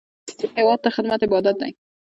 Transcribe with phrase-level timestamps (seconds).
[0.57, 1.71] هېواد ته خدمت عبادت دی